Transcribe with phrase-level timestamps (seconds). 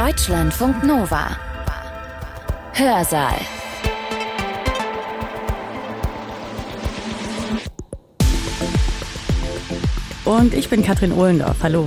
[0.00, 1.36] Deutschlandfunk Nova.
[2.72, 3.34] Hörsaal.
[10.24, 11.58] Und ich bin Katrin Ohlendorf.
[11.62, 11.86] Hallo.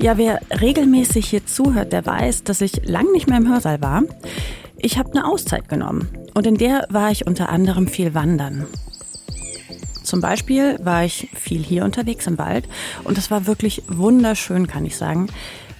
[0.00, 4.02] Ja, wer regelmäßig hier zuhört, der weiß, dass ich lang nicht mehr im Hörsaal war.
[4.76, 6.08] Ich habe eine Auszeit genommen.
[6.34, 8.66] Und in der war ich unter anderem viel wandern.
[10.02, 12.66] Zum Beispiel war ich viel hier unterwegs im Wald
[13.04, 15.28] und es war wirklich wunderschön, kann ich sagen.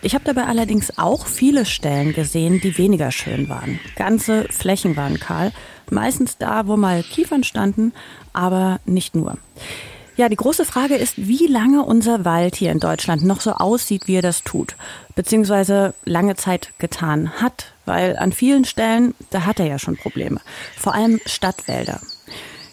[0.03, 3.79] Ich habe dabei allerdings auch viele Stellen gesehen, die weniger schön waren.
[3.97, 5.53] Ganze Flächen waren kahl,
[5.91, 7.93] meistens da, wo mal Kiefern standen,
[8.33, 9.37] aber nicht nur.
[10.17, 14.07] Ja, die große Frage ist, wie lange unser Wald hier in Deutschland noch so aussieht,
[14.07, 14.77] wie er das tut,
[15.15, 20.41] beziehungsweise lange Zeit getan hat, weil an vielen Stellen, da hat er ja schon Probleme,
[20.79, 22.01] vor allem Stadtwälder.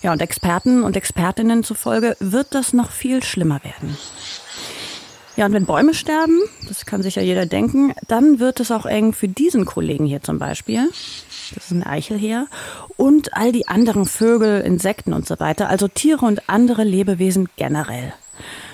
[0.01, 3.97] Ja, und Experten und Expertinnen zufolge wird das noch viel schlimmer werden.
[5.37, 8.87] Ja, und wenn Bäume sterben, das kann sich ja jeder denken, dann wird es auch
[8.87, 10.89] eng für diesen Kollegen hier zum Beispiel.
[11.53, 12.47] Das ist ein Eichelheer.
[12.97, 18.13] Und all die anderen Vögel, Insekten und so weiter, also Tiere und andere Lebewesen generell.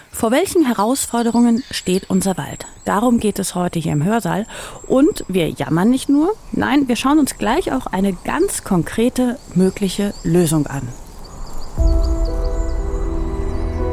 [0.09, 2.65] Vor welchen Herausforderungen steht unser Wald?
[2.85, 4.47] Darum geht es heute hier im Hörsaal.
[4.87, 10.13] Und wir jammern nicht nur, nein, wir schauen uns gleich auch eine ganz konkrete mögliche
[10.23, 10.87] Lösung an.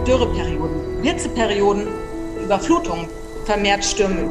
[0.06, 1.86] Dürreperioden, Hitzeperioden,
[2.50, 3.06] Überflutungen,
[3.44, 4.28] vermehrt Stürme.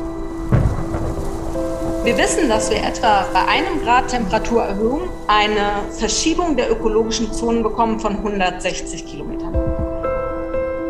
[2.04, 7.98] Wir wissen, dass wir etwa bei einem Grad Temperaturerhöhung eine Verschiebung der ökologischen Zonen bekommen
[7.98, 9.54] von 160 Kilometern.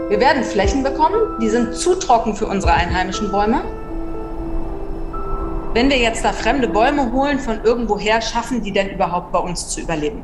[0.07, 3.61] Wir werden Flächen bekommen, die sind zu trocken für unsere einheimischen Bäume.
[5.75, 9.69] Wenn wir jetzt da fremde Bäume holen von irgendwoher, schaffen die denn überhaupt bei uns
[9.69, 10.23] zu überleben?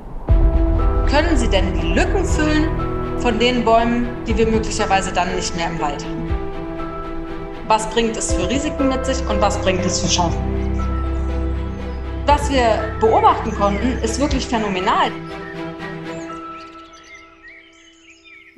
[1.08, 5.68] Können sie denn die Lücken füllen von den Bäumen, die wir möglicherweise dann nicht mehr
[5.68, 6.25] im Wald haben?
[7.68, 10.40] Was bringt es für Risiken mit sich und was bringt es für Chancen?
[12.28, 15.12] Was wir beobachten konnten, ist wirklich phänomenal.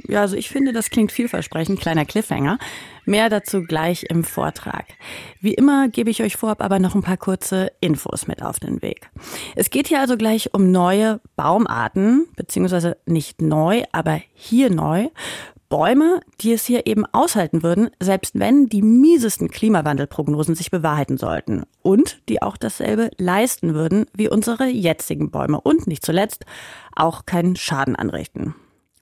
[0.10, 2.60] Ja, also ich finde, das klingt vielversprechend, kleiner Cliffhanger.
[3.06, 4.86] Mehr dazu gleich im Vortrag.
[5.40, 8.82] Wie immer gebe ich euch vorab aber noch ein paar kurze Infos mit auf den
[8.82, 9.10] Weg.
[9.56, 15.08] Es geht hier also gleich um neue Baumarten, beziehungsweise nicht neu, aber hier neu.
[15.70, 21.64] Bäume, die es hier eben aushalten würden, selbst wenn die miesesten Klimawandelprognosen sich bewahrheiten sollten.
[21.82, 26.46] Und die auch dasselbe leisten würden wie unsere jetzigen Bäume und nicht zuletzt
[26.96, 28.56] auch keinen Schaden anrichten.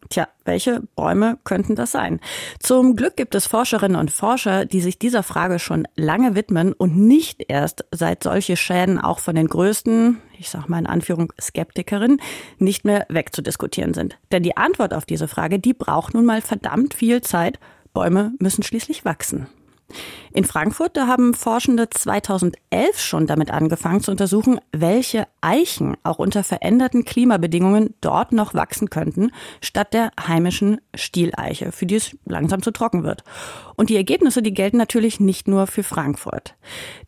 [0.10, 2.20] Tja, welche Bäume könnten das sein?
[2.60, 6.96] Zum Glück gibt es Forscherinnen und Forscher, die sich dieser Frage schon lange widmen und
[6.96, 12.22] nicht erst seit solche Schäden auch von den größten, ich sag mal in Anführung Skeptikerinnen,
[12.60, 14.18] nicht mehr wegzudiskutieren sind.
[14.32, 17.60] Denn die Antwort auf diese Frage, die braucht nun mal verdammt viel Zeit.
[17.94, 19.48] Bäume müssen schließlich wachsen.
[20.36, 26.44] In Frankfurt, da haben Forschende 2011 schon damit angefangen zu untersuchen, welche Eichen auch unter
[26.44, 29.32] veränderten Klimabedingungen dort noch wachsen könnten,
[29.62, 33.24] statt der heimischen Stieleiche, für die es langsam zu trocken wird.
[33.78, 36.56] Und die Ergebnisse, die gelten natürlich nicht nur für Frankfurt.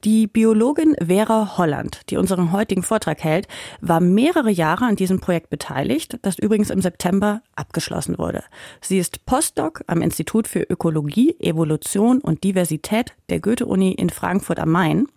[0.05, 3.49] Die Biologin Vera Holland, die unseren heutigen Vortrag hält,
[3.81, 8.45] war mehrere Jahre an diesem Projekt beteiligt, das übrigens im September abgeschlossen wurde.
[8.79, 14.71] Sie ist Postdoc am Institut für Ökologie, Evolution und Diversität der Goethe-Uni in Frankfurt am
[14.71, 15.07] Main.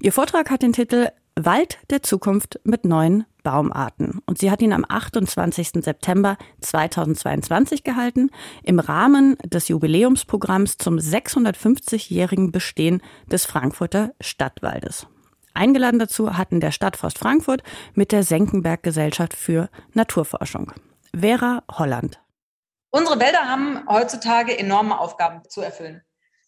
[0.00, 4.20] Ihr Vortrag hat den Titel Wald der Zukunft mit neuen Baumarten.
[4.26, 5.84] Und sie hat ihn am 28.
[5.84, 8.30] September 2022 gehalten,
[8.62, 15.06] im Rahmen des Jubiläumsprogramms zum 650-jährigen Bestehen des Frankfurter Stadtwaldes.
[15.54, 17.62] Eingeladen dazu hatten der Stadtforst Frankfurt
[17.94, 20.72] mit der Senckenberg Gesellschaft für Naturforschung.
[21.16, 22.20] Vera Holland.
[22.90, 26.02] Unsere Wälder haben heutzutage enorme Aufgaben zu erfüllen.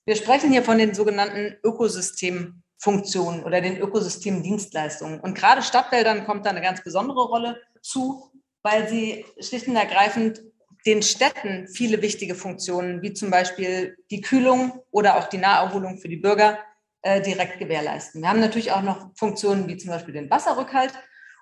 [0.07, 5.19] Wir sprechen hier von den sogenannten Ökosystemfunktionen oder den Ökosystemdienstleistungen.
[5.19, 8.31] Und gerade Stadtwäldern kommt da eine ganz besondere Rolle zu,
[8.63, 10.45] weil sie schlicht und ergreifend
[10.87, 16.09] den Städten viele wichtige Funktionen, wie zum Beispiel die Kühlung oder auch die Naherholung für
[16.09, 16.61] die Bürger,
[17.03, 18.23] äh, direkt gewährleisten.
[18.23, 20.93] Wir haben natürlich auch noch Funktionen wie zum Beispiel den Wasserrückhalt.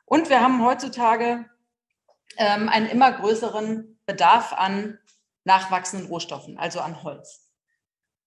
[0.06, 1.44] Und wir haben heutzutage
[2.38, 4.99] ähm, einen immer größeren Bedarf an
[5.44, 7.44] nachwachsenden Rohstoffen, also an Holz.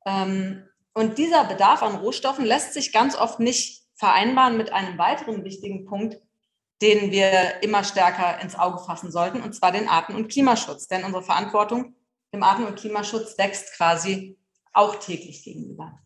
[0.08, 0.64] Ähm,
[0.94, 5.86] und dieser Bedarf an Rohstoffen lässt sich ganz oft nicht vereinbaren mit einem weiteren wichtigen
[5.86, 6.18] Punkt,
[6.82, 10.88] den wir immer stärker ins Auge fassen sollten, und zwar den Arten- und Klimaschutz.
[10.88, 11.96] Denn unsere Verantwortung
[12.32, 14.40] im Arten- und Klimaschutz wächst quasi
[14.74, 16.00] auch täglich gegenüber.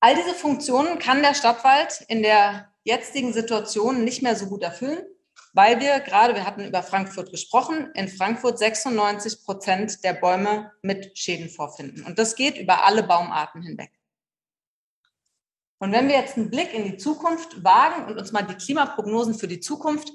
[0.00, 5.04] All diese Funktionen kann der Stadtwald in der jetzigen Situation nicht mehr so gut erfüllen
[5.52, 11.16] weil wir gerade, wir hatten über Frankfurt gesprochen, in Frankfurt 96 Prozent der Bäume mit
[11.18, 12.04] Schäden vorfinden.
[12.04, 13.90] Und das geht über alle Baumarten hinweg.
[15.78, 19.34] Und wenn wir jetzt einen Blick in die Zukunft wagen und uns mal die Klimaprognosen
[19.34, 20.12] für die Zukunft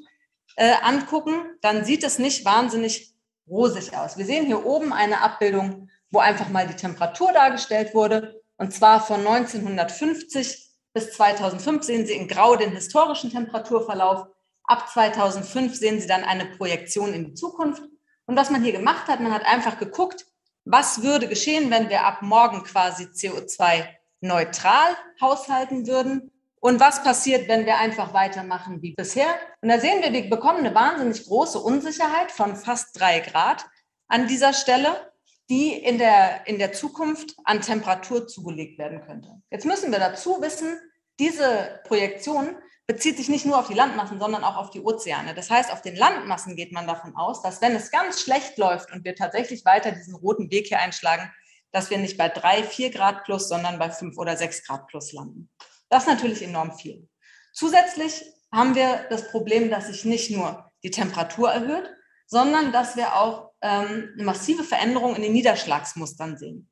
[0.58, 3.16] äh, angucken, dann sieht es nicht wahnsinnig
[3.48, 4.18] rosig aus.
[4.18, 8.42] Wir sehen hier oben eine Abbildung, wo einfach mal die Temperatur dargestellt wurde.
[8.58, 14.28] Und zwar von 1950 bis 2005 sehen Sie in Grau den historischen Temperaturverlauf.
[14.68, 17.84] Ab 2005 sehen Sie dann eine Projektion in die Zukunft.
[18.26, 20.26] Und was man hier gemacht hat, man hat einfach geguckt,
[20.66, 23.86] was würde geschehen, wenn wir ab morgen quasi CO2
[24.22, 29.28] neutral haushalten würden und was passiert, wenn wir einfach weitermachen wie bisher.
[29.62, 33.68] Und da sehen wir, wir bekommen eine wahnsinnig große Unsicherheit von fast drei Grad
[34.08, 35.12] an dieser Stelle,
[35.50, 39.30] die in der, in der Zukunft an Temperatur zugelegt werden könnte.
[39.52, 40.80] Jetzt müssen wir dazu wissen,
[41.20, 45.34] diese Projektion bezieht sich nicht nur auf die Landmassen, sondern auch auf die Ozeane.
[45.34, 48.92] Das heißt, auf den Landmassen geht man davon aus, dass wenn es ganz schlecht läuft
[48.92, 51.32] und wir tatsächlich weiter diesen roten Weg hier einschlagen,
[51.72, 55.12] dass wir nicht bei drei, vier Grad plus, sondern bei fünf oder sechs Grad plus
[55.14, 55.50] landen.
[55.90, 57.08] Das ist natürlich enorm viel.
[57.54, 61.90] Zusätzlich haben wir das Problem, dass sich nicht nur die Temperatur erhöht,
[62.28, 66.70] sondern dass wir auch ähm, eine massive Veränderung in den Niederschlagsmustern sehen.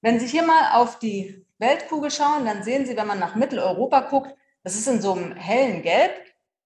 [0.00, 4.00] Wenn Sie hier mal auf die Weltkugel schauen, dann sehen Sie, wenn man nach Mitteleuropa
[4.00, 6.12] guckt, das ist in so einem hellen Gelb.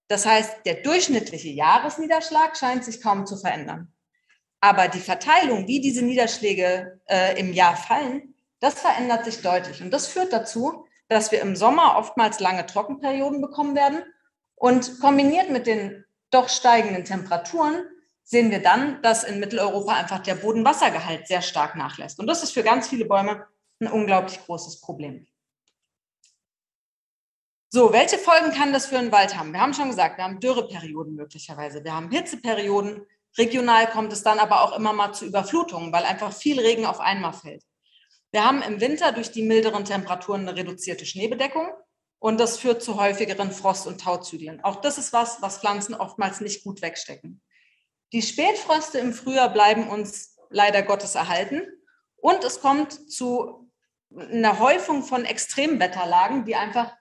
[0.09, 3.93] Das heißt, der durchschnittliche Jahresniederschlag scheint sich kaum zu verändern.
[4.61, 9.83] Aber die Verteilung, wie diese Niederschläge äh, im Jahr fallen, das verändert sich deutlich.
[9.83, 14.03] Und das führt dazu, dass wir im Sommer oftmals lange Trockenperioden bekommen werden.
[14.55, 17.85] Und kombiniert mit den doch steigenden Temperaturen
[18.25, 22.19] sehen wir dann, dass in Mitteleuropa einfach der Bodenwassergehalt sehr stark nachlässt.
[22.19, 23.47] Und das ist für ganz viele Bäume
[23.81, 25.27] ein unglaublich großes Problem.
[27.69, 29.53] So, welche Folgen kann das für einen Wald haben?
[29.53, 33.05] Wir haben schon gesagt, wir haben Dürreperioden möglicherweise, wir haben Hitzeperioden.
[33.37, 37.01] Regional kommt es dann aber auch immer mal zu Überflutungen, weil einfach viel Regen auf
[37.01, 37.65] einmal fällt.
[38.31, 41.69] Wir haben im Winter durch die milderen Temperaturen eine reduzierte Schneebedeckung
[42.21, 44.63] und das führt zu häufigeren Frost- und Tauzyklen.
[44.63, 47.43] Auch das ist was, was Pflanzen oftmals nicht gut wegstecken.
[48.13, 51.63] Die Spätfröste im Frühjahr bleiben uns leider Gottes erhalten
[52.17, 53.71] und es kommt zu
[54.17, 56.95] einer Häufung von Extremwetterlagen, die einfach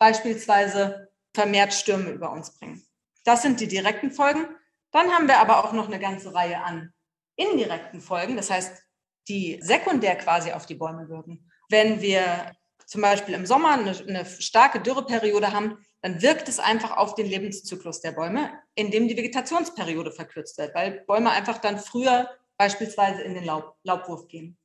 [0.00, 2.84] beispielsweise vermehrt Stürme über uns bringen.
[3.24, 4.48] Das sind die direkten Folgen.
[4.90, 6.92] Dann haben wir aber auch noch eine ganze Reihe an
[7.36, 8.82] indirekten Folgen, das heißt,
[9.28, 11.48] die sekundär quasi auf die Bäume wirken.
[11.68, 12.52] Wenn wir
[12.86, 17.26] zum Beispiel im Sommer eine, eine starke Dürreperiode haben, dann wirkt es einfach auf den
[17.26, 23.34] Lebenszyklus der Bäume, indem die Vegetationsperiode verkürzt wird, weil Bäume einfach dann früher beispielsweise in
[23.34, 24.58] den Laub, Laubwurf gehen.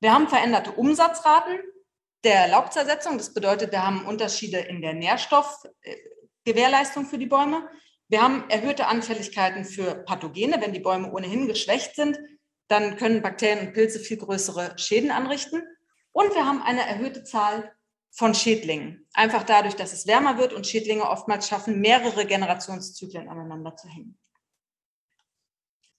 [0.00, 1.60] Wir haben veränderte Umsatzraten
[2.24, 3.18] der Laubzersetzung.
[3.18, 7.68] Das bedeutet, wir haben Unterschiede in der Nährstoffgewährleistung für die Bäume.
[8.08, 10.60] Wir haben erhöhte Anfälligkeiten für Pathogene.
[10.60, 12.18] Wenn die Bäume ohnehin geschwächt sind,
[12.68, 15.62] dann können Bakterien und Pilze viel größere Schäden anrichten.
[16.12, 17.72] Und wir haben eine erhöhte Zahl
[18.10, 19.06] von Schädlingen.
[19.14, 24.18] Einfach dadurch, dass es wärmer wird und Schädlinge oftmals schaffen, mehrere Generationszyklen aneinander zu hängen.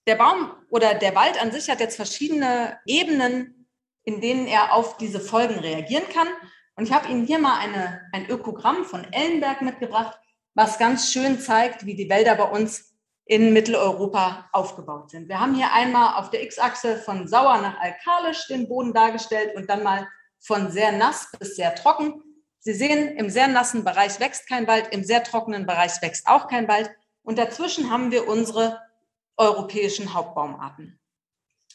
[0.06, 3.61] Der Baum oder der Wald an sich hat jetzt verschiedene Ebenen
[4.04, 6.28] in denen er auf diese Folgen reagieren kann.
[6.76, 10.18] Und ich habe Ihnen hier mal eine, ein Ökogramm von Ellenberg mitgebracht,
[10.54, 12.92] was ganz schön zeigt, wie die Wälder bei uns
[13.24, 15.28] in Mitteleuropa aufgebaut sind.
[15.28, 19.70] Wir haben hier einmal auf der X-Achse von sauer nach alkalisch den Boden dargestellt und
[19.70, 20.08] dann mal
[20.40, 22.22] von sehr nass bis sehr trocken.
[22.58, 26.48] Sie sehen, im sehr nassen Bereich wächst kein Wald, im sehr trockenen Bereich wächst auch
[26.48, 26.90] kein Wald.
[27.22, 28.80] Und dazwischen haben wir unsere
[29.36, 30.98] europäischen Hauptbaumarten.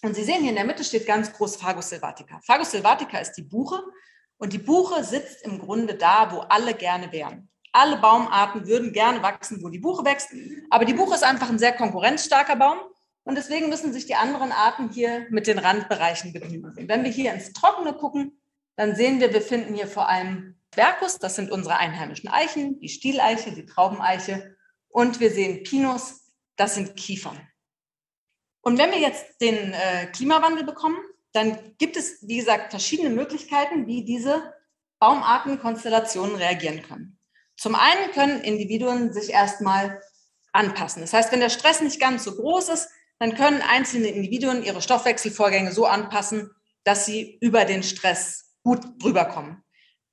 [0.04, 2.39] Und Sie sehen hier in der Mitte steht ganz groß Fagus sylvatica.
[2.46, 3.82] Fagus sylvatica ist die Buche
[4.38, 7.50] und die Buche sitzt im Grunde da, wo alle gerne wären.
[7.72, 10.30] Alle Baumarten würden gerne wachsen, wo die Buche wächst,
[10.70, 12.77] aber die Buche ist einfach ein sehr konkurrenzstarker Baum
[13.24, 16.88] und deswegen müssen sich die anderen Arten hier mit den Randbereichen begnügen.
[16.88, 18.39] Wenn wir hier ins Trockene gucken,
[18.77, 22.89] dann sehen wir, wir finden hier vor allem Quercus, das sind unsere einheimischen Eichen, die
[22.89, 24.56] Stieleiche, die Traubeneiche
[24.89, 27.39] und wir sehen Pinus, das sind Kiefern.
[28.67, 30.97] Und wenn wir jetzt den äh, Klimawandel bekommen,
[31.31, 34.53] dann gibt es, wie gesagt, verschiedene Möglichkeiten, wie diese
[35.00, 37.17] Baumartenkonstellationen reagieren können.
[37.55, 40.01] Zum einen können Individuen sich erstmal
[40.51, 41.01] anpassen.
[41.01, 44.81] Das heißt, wenn der Stress nicht ganz so groß ist, dann können einzelne Individuen ihre
[44.81, 46.51] Stoffwechselvorgänge so anpassen,
[46.83, 49.63] dass sie über den Stress gut rüberkommen.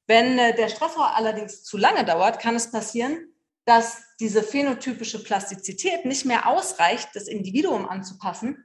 [0.06, 3.33] Wenn äh, der Stressor allerdings zu lange dauert, kann es passieren,
[3.64, 8.64] dass diese phänotypische Plastizität nicht mehr ausreicht, das Individuum anzupassen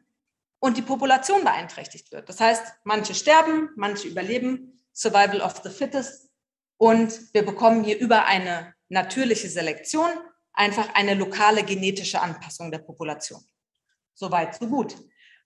[0.59, 2.27] und die Population beeinträchtigt wird.
[2.27, 6.29] Das heißt, manche sterben, manche überleben, Survival of the Fittest.
[6.77, 10.09] Und wir bekommen hier über eine natürliche Selektion
[10.53, 13.41] einfach eine lokale genetische Anpassung der Population.
[14.13, 14.97] Soweit, so gut.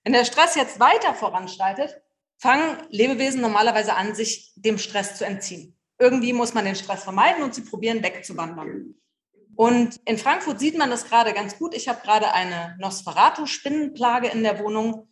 [0.02, 2.02] Wenn der Stress jetzt weiter voranschreitet,
[2.38, 5.78] fangen Lebewesen normalerweise an, sich dem Stress zu entziehen.
[5.96, 8.96] irgendwie muss man den Stress vermeiden und sie probieren wegzuwandern.
[9.56, 11.74] Und in Frankfurt sieht man das gerade ganz gut.
[11.74, 15.08] Ich habe gerade eine Nosferatu-Spinnenplage in der Wohnung.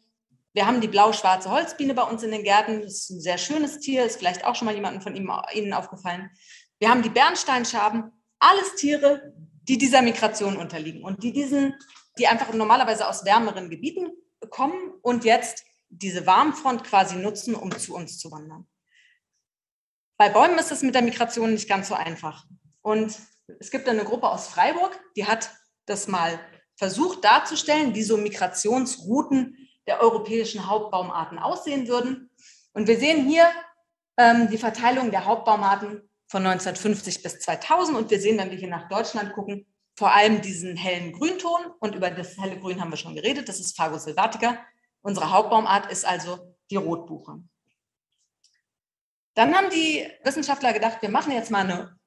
[0.52, 2.82] Wir haben die blau-schwarze Holzbiene bei uns in den Gärten.
[2.82, 6.30] Das ist ein sehr schönes Tier, ist vielleicht auch schon mal jemandem von Ihnen aufgefallen.
[6.78, 9.32] Wir haben die Bernsteinschaben, alles Tiere,
[9.68, 11.75] die dieser Migration unterliegen und die diesen,
[12.18, 14.11] die einfach normalerweise aus wärmeren Gebieten
[14.50, 18.66] kommen und jetzt diese Warmfront quasi nutzen, um zu uns zu wandern.
[20.16, 22.44] Bei Bäumen ist es mit der Migration nicht ganz so einfach.
[22.80, 23.16] Und
[23.61, 25.50] es gibt eine Gruppe aus Freiburg, die hat
[25.87, 26.38] das mal
[26.76, 29.56] versucht darzustellen, wie so Migrationsrouten
[29.87, 32.30] der europäischen Hauptbaumarten aussehen würden.
[32.73, 33.49] Und wir sehen hier
[34.16, 37.97] ähm, die Verteilung der Hauptbaumarten von 1950 bis 2000.
[37.97, 39.66] Und wir sehen, wenn wir hier nach Deutschland gucken,
[39.97, 41.61] vor allem diesen hellen Grünton.
[41.80, 43.49] Und über das helle Grün haben wir schon geredet.
[43.49, 44.59] Das ist Fagus sylvatica.
[45.02, 47.42] Unsere Hauptbaumart ist also die Rotbuche.
[49.35, 51.99] Dann haben die Wissenschaftler gedacht, wir machen jetzt mal eine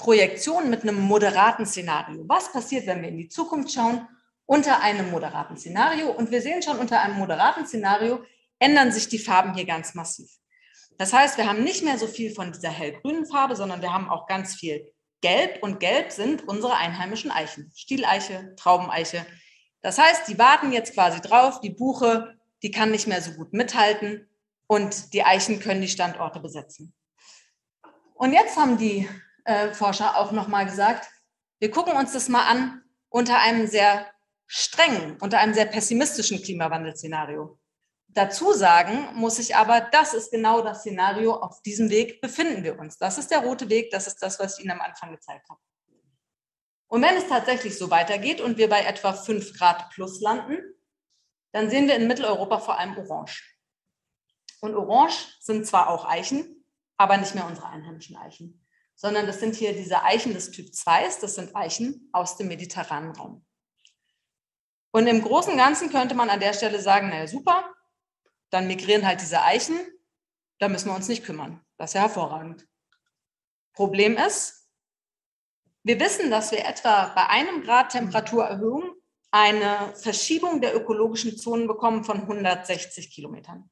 [0.00, 2.24] Projektion mit einem moderaten Szenario.
[2.26, 4.08] Was passiert, wenn wir in die Zukunft schauen
[4.46, 6.10] unter einem moderaten Szenario?
[6.10, 8.24] Und wir sehen schon, unter einem moderaten Szenario
[8.58, 10.30] ändern sich die Farben hier ganz massiv.
[10.96, 14.08] Das heißt, wir haben nicht mehr so viel von dieser hellgrünen Farbe, sondern wir haben
[14.08, 14.90] auch ganz viel
[15.20, 15.62] Gelb.
[15.62, 17.70] Und Gelb sind unsere einheimischen Eichen.
[17.76, 19.26] Stieleiche, Traubeneiche.
[19.82, 21.60] Das heißt, die warten jetzt quasi drauf.
[21.60, 24.26] Die Buche, die kann nicht mehr so gut mithalten.
[24.66, 26.94] Und die Eichen können die Standorte besetzen.
[28.14, 29.06] Und jetzt haben die
[29.72, 31.08] Forscher auch nochmal gesagt,
[31.58, 34.06] wir gucken uns das mal an unter einem sehr
[34.46, 37.58] strengen, unter einem sehr pessimistischen Klimawandelszenario.
[38.08, 42.78] Dazu sagen muss ich aber, das ist genau das Szenario, auf diesem Weg befinden wir
[42.78, 42.98] uns.
[42.98, 45.60] Das ist der rote Weg, das ist das, was ich Ihnen am Anfang gezeigt habe.
[46.88, 50.58] Und wenn es tatsächlich so weitergeht und wir bei etwa 5 Grad plus landen,
[51.52, 53.44] dann sehen wir in Mitteleuropa vor allem Orange.
[54.60, 56.64] Und Orange sind zwar auch Eichen,
[56.96, 58.66] aber nicht mehr unsere einheimischen Eichen
[59.00, 63.12] sondern das sind hier diese Eichen des Typ 2, das sind Eichen aus dem mediterranen
[63.12, 63.46] Raum.
[64.90, 67.74] Und im Großen und Ganzen könnte man an der Stelle sagen, naja, super,
[68.50, 69.78] dann migrieren halt diese Eichen,
[70.58, 71.64] da müssen wir uns nicht kümmern.
[71.78, 72.68] Das ist ja hervorragend.
[73.72, 74.68] Problem ist,
[75.82, 78.96] wir wissen, dass wir etwa bei einem Grad Temperaturerhöhung
[79.30, 83.70] eine Verschiebung der ökologischen Zonen bekommen von 160 Kilometern.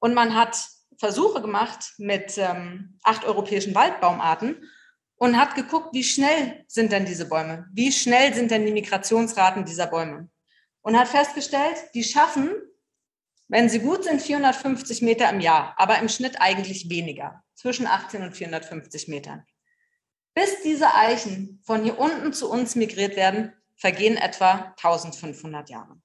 [0.00, 4.68] Und man hat Versuche gemacht mit ähm, acht europäischen Waldbaumarten
[5.16, 7.66] und hat geguckt, wie schnell sind denn diese Bäume?
[7.72, 10.28] Wie schnell sind denn die Migrationsraten dieser Bäume?
[10.82, 12.50] Und hat festgestellt, die schaffen,
[13.48, 18.22] wenn sie gut sind, 450 Meter im Jahr, aber im Schnitt eigentlich weniger, zwischen 18
[18.22, 19.44] und 450 Metern.
[20.34, 26.00] Bis diese Eichen von hier unten zu uns migriert werden, vergehen etwa 1500 Jahre.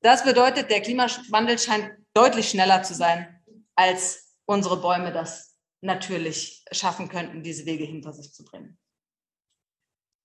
[0.00, 3.37] Das bedeutet, der Klimawandel scheint deutlich schneller zu sein,
[3.78, 8.76] als unsere Bäume das natürlich schaffen könnten, diese Wege hinter sich zu bringen.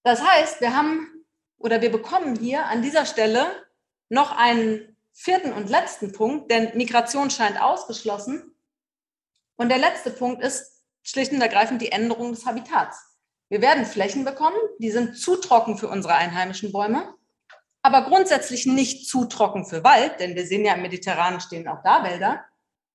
[0.03, 1.25] Das heißt, wir haben
[1.57, 3.45] oder wir bekommen hier an dieser Stelle
[4.10, 8.55] noch einen vierten und letzten Punkt, denn Migration scheint ausgeschlossen.
[9.55, 12.98] Und der letzte Punkt ist schlicht und ergreifend die Änderung des Habitats.
[13.50, 17.13] Wir werden Flächen bekommen, die sind zu trocken für unsere einheimischen Bäume,
[17.83, 21.83] aber grundsätzlich nicht zu trocken für Wald, denn wir sehen ja im Mediterranen stehen auch
[21.83, 22.43] da Wälder.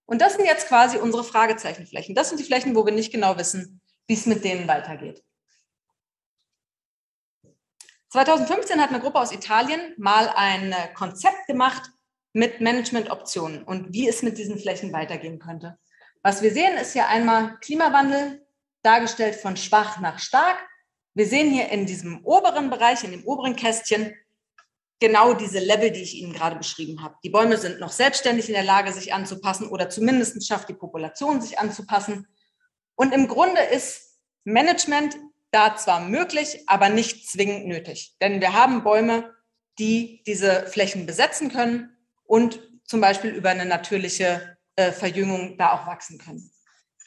[0.08, 2.14] Und das sind jetzt quasi unsere Fragezeichenflächen.
[2.14, 5.22] Das sind die Flächen, wo wir nicht genau wissen, wie es mit denen weitergeht.
[8.08, 11.90] 2015 hat eine Gruppe aus Italien mal ein Konzept gemacht
[12.32, 15.78] mit Managementoptionen und wie es mit diesen Flächen weitergehen könnte.
[16.22, 18.46] Was wir sehen, ist hier einmal Klimawandel
[18.82, 20.56] dargestellt von schwach nach stark.
[21.12, 24.14] Wir sehen hier in diesem oberen Bereich, in dem oberen Kästchen,
[25.00, 27.16] genau diese Level, die ich Ihnen gerade beschrieben habe.
[27.22, 31.40] Die Bäume sind noch selbstständig in der Lage, sich anzupassen oder zumindest schafft die Population,
[31.40, 32.26] sich anzupassen.
[32.94, 35.16] Und im Grunde ist Management
[35.50, 38.16] da zwar möglich, aber nicht zwingend nötig.
[38.20, 39.34] Denn wir haben Bäume,
[39.78, 45.86] die diese Flächen besetzen können und zum Beispiel über eine natürliche äh, Verjüngung da auch
[45.86, 46.50] wachsen können.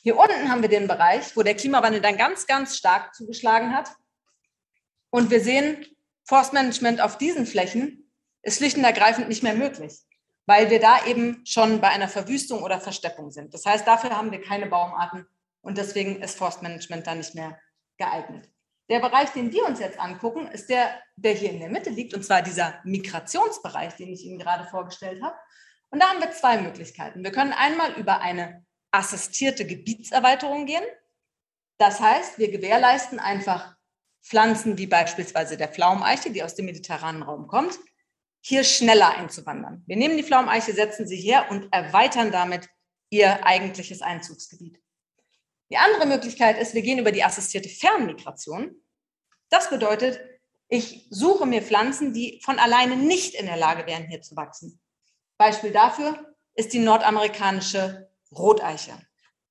[0.04, 3.92] Hier unten haben wir den Bereich, wo der Klimawandel dann ganz, ganz stark zugeschlagen hat.
[5.12, 5.86] Und wir sehen,
[6.32, 8.10] Forstmanagement auf diesen Flächen
[8.42, 10.00] ist schlicht und ergreifend nicht mehr möglich,
[10.46, 13.54] weil wir da eben schon bei einer Verwüstung oder Versteppung sind.
[13.54, 15.28] Das heißt, dafür haben wir keine Baumarten
[15.60, 17.60] und deswegen ist Forstmanagement da nicht mehr
[17.98, 18.50] geeignet.
[18.90, 22.14] Der Bereich, den wir uns jetzt angucken, ist der, der hier in der Mitte liegt,
[22.14, 25.36] und zwar dieser Migrationsbereich, den ich Ihnen gerade vorgestellt habe.
[25.90, 27.26] Und da haben wir zwei Möglichkeiten.
[27.26, 30.86] Wir können einmal über eine assistierte Gebietserweiterung gehen.
[31.78, 33.76] Das heißt, wir gewährleisten einfach
[34.22, 37.78] Pflanzen wie beispielsweise der Pflaumeiche, die aus dem mediterranen Raum kommt,
[38.42, 39.84] hier schneller einzuwandern.
[39.86, 42.70] Wir nehmen die Pflaumeiche, setzen sie her und erweitern damit
[43.10, 44.82] ihr eigentliches Einzugsgebiet.
[45.70, 48.75] Die andere Möglichkeit ist, wir gehen über die assistierte Fernmigration.
[49.50, 50.20] Das bedeutet,
[50.68, 54.80] ich suche mir Pflanzen, die von alleine nicht in der Lage wären, hier zu wachsen.
[55.38, 58.94] Beispiel dafür ist die nordamerikanische Roteiche.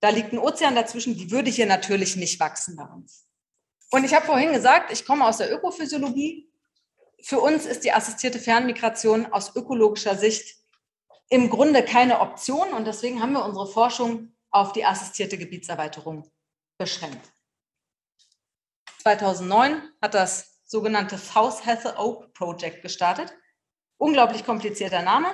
[0.00, 3.26] Da liegt ein Ozean dazwischen, die würde hier natürlich nicht wachsen bei uns.
[3.90, 6.50] Und ich habe vorhin gesagt, ich komme aus der Ökophysiologie.
[7.22, 10.56] Für uns ist die assistierte Fernmigration aus ökologischer Sicht
[11.28, 16.28] im Grunde keine Option und deswegen haben wir unsere Forschung auf die assistierte Gebietserweiterung
[16.78, 17.32] beschränkt.
[19.02, 23.32] 2009 hat das sogenannte South Heather Oak Project gestartet.
[23.98, 25.28] Unglaublich komplizierter Name,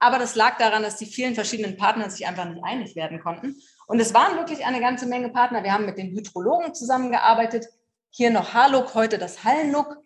[0.00, 3.60] aber das lag daran, dass die vielen verschiedenen Partner sich einfach nicht einig werden konnten.
[3.90, 5.64] Und es waren wirklich eine ganze Menge Partner.
[5.64, 7.66] Wir haben mit den Hydrologen zusammengearbeitet.
[8.10, 9.96] Hier noch Haluk, heute das Hallnuck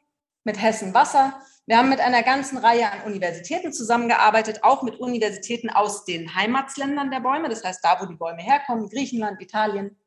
[0.43, 1.39] mit Hessen Wasser.
[1.67, 7.11] Wir haben mit einer ganzen Reihe an Universitäten zusammengearbeitet, auch mit Universitäten aus den Heimatsländern
[7.11, 9.99] der Bäume, das heißt da, wo die Bäume herkommen, Griechenland, Italien.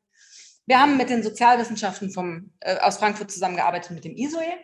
[0.66, 4.54] Wir haben mit den Sozialwissenschaften vom, äh, aus Frankfurt zusammengearbeitet mit dem ISOE.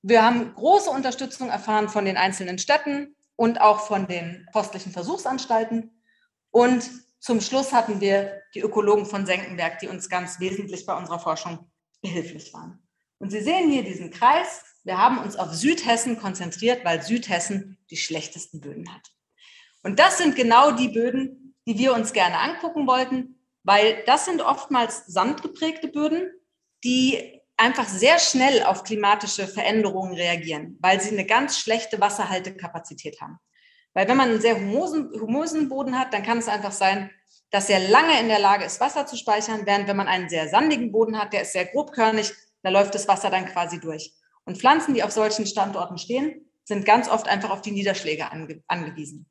[0.00, 6.00] Wir haben große Unterstützung erfahren von den einzelnen Städten und auch von den postlichen Versuchsanstalten.
[6.50, 6.90] Und
[7.20, 11.70] zum Schluss hatten wir die Ökologen von Senckenberg, die uns ganz wesentlich bei unserer Forschung
[12.00, 12.82] behilflich waren.
[13.18, 17.98] Und Sie sehen hier diesen Kreis wir haben uns auf Südhessen konzentriert, weil Südhessen die
[17.98, 19.12] schlechtesten Böden hat.
[19.82, 24.40] Und das sind genau die Böden, die wir uns gerne angucken wollten, weil das sind
[24.40, 26.32] oftmals sandgeprägte Böden,
[26.84, 33.38] die einfach sehr schnell auf klimatische Veränderungen reagieren, weil sie eine ganz schlechte Wasserhaltekapazität haben.
[33.98, 37.10] Weil wenn man einen sehr humosen, humosen Boden hat, dann kann es einfach sein,
[37.50, 40.48] dass er lange in der Lage ist, Wasser zu speichern, während wenn man einen sehr
[40.48, 44.14] sandigen Boden hat, der ist sehr grobkörnig, da läuft das Wasser dann quasi durch.
[44.44, 48.62] Und Pflanzen, die auf solchen Standorten stehen, sind ganz oft einfach auf die Niederschläge ange
[48.68, 49.28] angewiesen.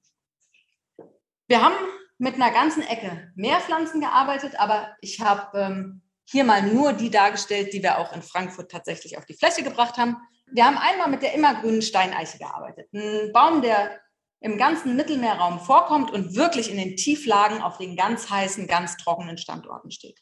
[1.47, 1.75] Wir haben
[2.17, 7.09] mit einer ganzen Ecke mehr Pflanzen gearbeitet, aber ich habe ähm, hier mal nur die
[7.09, 10.17] dargestellt, die wir auch in Frankfurt tatsächlich auf die Fläche gebracht haben.
[10.51, 12.89] Wir haben einmal mit der immergrünen Steineiche gearbeitet.
[12.93, 14.01] Ein Baum, der
[14.39, 19.37] im ganzen Mittelmeerraum vorkommt und wirklich in den Tieflagen auf den ganz heißen, ganz trockenen
[19.37, 20.21] Standorten steht.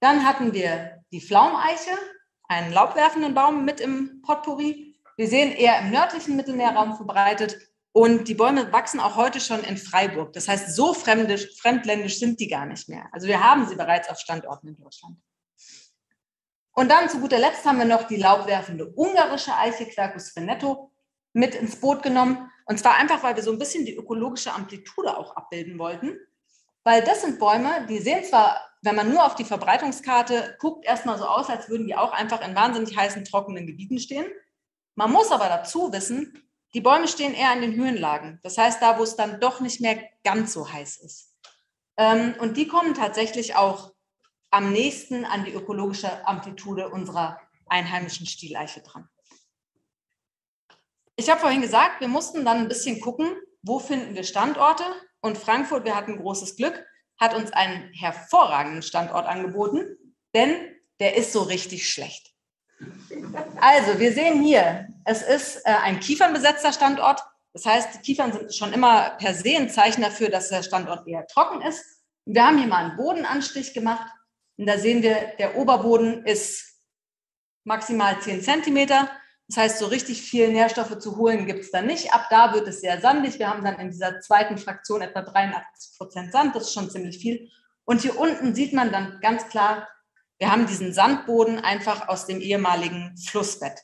[0.00, 1.96] Dann hatten wir die Pflaumeiche,
[2.48, 5.00] einen laubwerfenden Baum mit im Potpourri.
[5.16, 7.56] Wir sehen eher im nördlichen Mittelmeerraum verbreitet.
[7.92, 10.32] Und die Bäume wachsen auch heute schon in Freiburg.
[10.32, 13.08] Das heißt, so fremdisch, fremdländisch sind die gar nicht mehr.
[13.12, 15.16] Also wir haben sie bereits auf Standorten in Deutschland.
[16.72, 20.90] Und dann zu guter Letzt haben wir noch die laubwerfende ungarische Eiche Quercus venetto
[21.32, 22.50] mit ins Boot genommen.
[22.64, 26.18] Und zwar einfach, weil wir so ein bisschen die ökologische Amplitude auch abbilden wollten.
[26.82, 31.16] Weil das sind Bäume, die sehen zwar wenn man nur auf die Verbreitungskarte guckt, erstmal
[31.16, 34.26] so aus, als würden die auch einfach in wahnsinnig heißen, trockenen Gebieten stehen.
[34.94, 38.40] Man muss aber dazu wissen, die Bäume stehen eher in den Höhenlagen.
[38.42, 41.34] Das heißt, da, wo es dann doch nicht mehr ganz so heiß ist.
[41.96, 43.92] Ähm, und die kommen tatsächlich auch
[44.50, 49.08] am nächsten an die ökologische Amplitude unserer einheimischen Stieleiche dran.
[51.16, 54.84] Ich habe vorhin gesagt, wir mussten dann ein bisschen gucken, wo finden wir Standorte.
[55.20, 56.84] Und Frankfurt, wir hatten großes Glück,
[57.18, 59.96] hat uns einen hervorragenden Standort angeboten,
[60.34, 60.54] denn
[61.00, 62.32] der ist so richtig schlecht.
[63.60, 67.22] Also, wir sehen hier, es ist äh, ein kiefernbesetzter Standort.
[67.52, 71.26] Das heißt, Kiefern sind schon immer per se ein Zeichen dafür, dass der Standort eher
[71.26, 72.02] trocken ist.
[72.26, 74.06] Wir haben hier mal einen Bodenanstich gemacht.
[74.56, 76.80] Und da sehen wir, der Oberboden ist
[77.64, 79.10] maximal 10 Zentimeter.
[79.48, 82.14] Das heißt, so richtig viel Nährstoffe zu holen gibt es da nicht.
[82.14, 83.38] Ab da wird es sehr sandig.
[83.38, 86.56] Wir haben dann in dieser zweiten Fraktion etwa 83 Prozent Sand.
[86.56, 87.50] Das ist schon ziemlich viel.
[87.84, 89.86] Und hier unten sieht man dann ganz klar,
[90.38, 93.80] wir haben diesen Sandboden einfach aus dem ehemaligen Flussbett.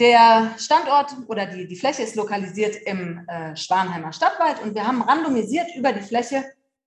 [0.00, 5.02] Der Standort oder die, die Fläche ist lokalisiert im äh, Schwanheimer Stadtwald und wir haben
[5.02, 6.44] randomisiert über die Fläche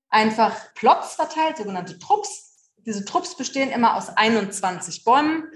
[0.09, 2.71] einfach Plots verteilt, sogenannte Trupps.
[2.85, 5.49] Diese Trupps bestehen immer aus 21 Bäumen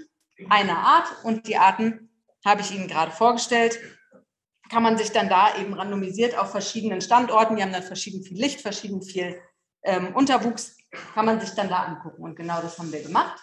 [0.50, 2.10] einer Art und die Arten
[2.44, 3.78] habe ich Ihnen gerade vorgestellt.
[4.70, 8.38] Kann man sich dann da eben randomisiert auf verschiedenen Standorten, die haben dann verschieden viel
[8.38, 9.40] Licht, verschieden viel
[9.82, 10.76] ähm, Unterwuchs,
[11.14, 12.22] kann man sich dann da angucken.
[12.22, 13.38] Und genau das haben wir gemacht.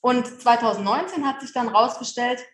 [0.00, 2.44] Und 2019 hat sich dann herausgestellt,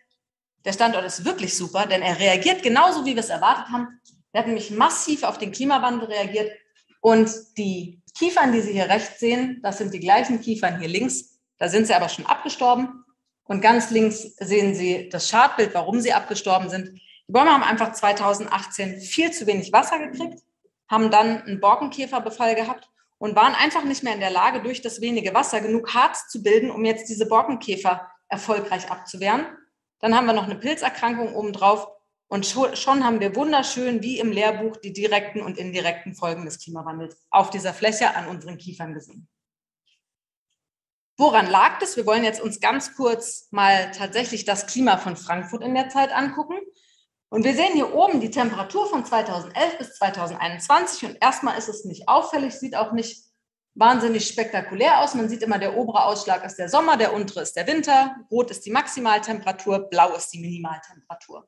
[0.65, 4.01] der Standort ist wirklich super, denn er reagiert genauso, wie wir es erwartet haben.
[4.33, 6.51] Er hat nämlich massiv auf den Klimawandel reagiert.
[6.99, 11.39] Und die Kiefern, die Sie hier rechts sehen, das sind die gleichen Kiefern hier links.
[11.57, 13.03] Da sind sie aber schon abgestorben.
[13.47, 16.99] Und ganz links sehen Sie das Chartbild, warum sie abgestorben sind.
[17.27, 20.41] Die Bäume haben einfach 2018 viel zu wenig Wasser gekriegt,
[20.89, 25.01] haben dann einen Borkenkäferbefall gehabt und waren einfach nicht mehr in der Lage, durch das
[25.01, 29.45] wenige Wasser genug Harz zu bilden, um jetzt diese Borkenkäfer erfolgreich abzuwehren.
[29.99, 31.87] Dann haben wir noch eine Pilzerkrankung obendrauf
[32.29, 37.25] Und schon haben wir wunderschön wie im Lehrbuch die direkten und indirekten Folgen des Klimawandels
[37.31, 39.29] auf dieser Fläche an unseren Kiefern gesehen.
[41.17, 41.97] Woran lag das?
[41.97, 46.11] Wir wollen jetzt uns ganz kurz mal tatsächlich das Klima von Frankfurt in der Zeit
[46.11, 46.57] angucken.
[47.29, 51.09] Und wir sehen hier oben die Temperatur von 2011 bis 2021.
[51.09, 53.25] Und erstmal ist es nicht auffällig, sieht auch nicht
[53.73, 55.15] wahnsinnig spektakulär aus.
[55.15, 58.51] Man sieht immer, der obere Ausschlag ist der Sommer, der untere ist der Winter, rot
[58.51, 61.47] ist die Maximaltemperatur, blau ist die Minimaltemperatur.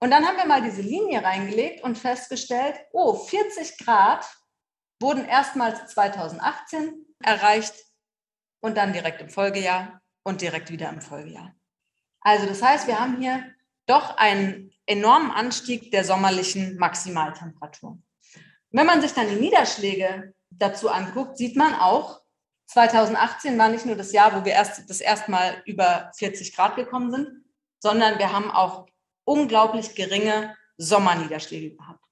[0.00, 4.24] Und dann haben wir mal diese Linie reingelegt und festgestellt, oh, 40 Grad
[5.00, 7.74] wurden erstmals 2018 erreicht
[8.60, 11.54] und dann direkt im Folgejahr und direkt wieder im Folgejahr.
[12.20, 13.44] Also das heißt, wir haben hier
[13.86, 17.98] doch einen enormen Anstieg der sommerlichen Maximaltemperatur.
[18.70, 22.20] Wenn man sich dann die Niederschläge dazu anguckt, sieht man auch,
[22.66, 26.76] 2018 war nicht nur das Jahr, wo wir erst das erste Mal über 40 Grad
[26.76, 27.44] gekommen sind,
[27.78, 28.86] sondern wir haben auch
[29.24, 32.04] unglaublich geringe Sommerniederschläge gehabt.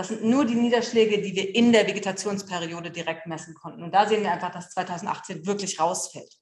[0.00, 3.82] Das sind nur die Niederschläge, die wir in der Vegetationsperiode direkt messen konnten.
[3.82, 6.38] Und da sehen wir einfach, dass 2018 wirklich rausfällt.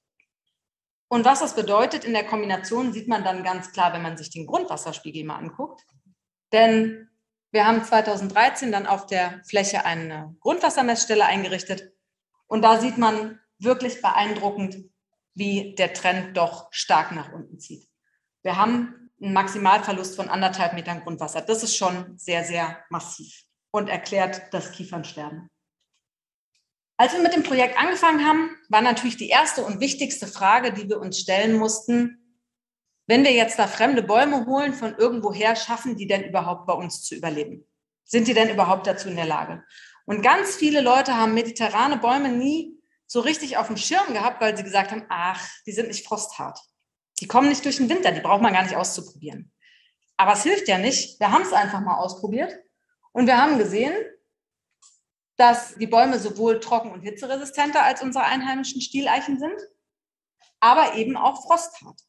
[1.09, 4.29] Und was das bedeutet in der Kombination, sieht man dann ganz klar, wenn man sich
[4.29, 5.81] den Grundwasserspiegel mal anguckt.
[6.53, 7.09] Denn
[7.51, 11.91] wir haben 2013 dann auf der Fläche eine Grundwassermessstelle eingerichtet.
[12.47, 14.89] Und da sieht man wirklich beeindruckend,
[15.33, 17.89] wie der Trend doch stark nach unten zieht.
[18.41, 21.41] Wir haben einen Maximalverlust von anderthalb Metern Grundwasser.
[21.41, 25.47] Das ist schon sehr, sehr massiv und erklärt das Kiefernsterben.
[26.97, 30.89] Als wir mit dem Projekt angefangen haben, war natürlich die erste und wichtigste Frage, die
[30.89, 32.19] wir uns stellen mussten,
[33.07, 37.01] wenn wir jetzt da fremde Bäume holen von irgendwoher, schaffen die denn überhaupt bei uns
[37.03, 37.65] zu überleben?
[38.05, 39.63] Sind die denn überhaupt dazu in der Lage?
[40.05, 42.77] Und ganz viele Leute haben mediterrane Bäume nie
[43.07, 46.59] so richtig auf dem Schirm gehabt, weil sie gesagt haben, ach, die sind nicht frosthart.
[47.19, 49.51] Die kommen nicht durch den Winter, die braucht man gar nicht auszuprobieren.
[50.17, 51.19] Aber es hilft ja nicht.
[51.19, 52.59] Wir haben es einfach mal ausprobiert
[53.11, 53.93] und wir haben gesehen,
[55.37, 59.57] dass die Bäume sowohl trocken- und hitzeresistenter als unsere einheimischen Stieleichen sind,
[60.59, 62.01] aber eben auch frosthart.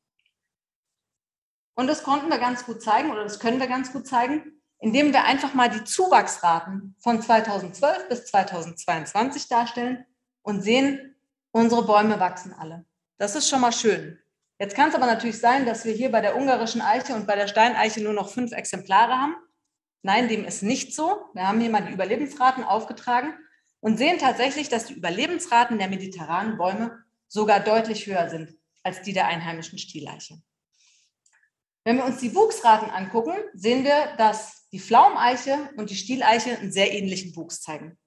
[1.76, 5.12] Und das konnten wir ganz gut zeigen oder das können wir ganz gut zeigen, indem
[5.12, 10.04] wir einfach mal die Zuwachsraten von 2012 bis 2022 darstellen
[10.42, 11.14] und sehen,
[11.52, 12.84] unsere Bäume wachsen alle.
[13.18, 14.18] Das ist schon mal schön.
[14.58, 17.36] Jetzt kann es aber natürlich sein, dass wir hier bei der ungarischen Eiche und bei
[17.36, 19.36] der Steineiche nur noch fünf Exemplare haben
[20.02, 21.24] Nein, dem ist nicht so.
[21.34, 23.34] Wir haben hier mal die Überlebensraten aufgetragen
[23.80, 29.12] und sehen tatsächlich, dass die Überlebensraten der mediterranen Bäume sogar deutlich höher sind als die
[29.12, 30.40] der einheimischen Stieleiche.
[31.84, 36.72] Wenn wir uns die Wuchsraten angucken, sehen wir, dass die Pflaumeiche und die Stieleiche einen
[36.72, 37.98] sehr ähnlichen Wuchs zeigen.